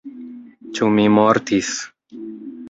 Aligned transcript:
Ĉu 0.77 0.89
mi 0.95 1.05
mortis? 1.17 1.71